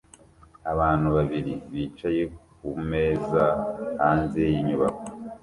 Abantu 0.71 1.07
babiri 1.17 1.53
bicaye 1.71 2.23
kumeza 2.57 3.43
hanze 4.01 4.39
yinyubako 4.51 5.05